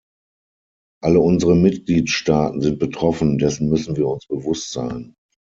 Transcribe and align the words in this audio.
Alle 1.03 1.19
unsere 1.19 1.55
Mitgliedstaaten 1.55 2.59
sind 2.59 2.79
betroffen, 2.79 3.37
dessen 3.37 3.69
müssen 3.69 3.97
wir 3.97 4.07
uns 4.07 4.25
bewusst 4.25 4.71
sein. 4.71 5.13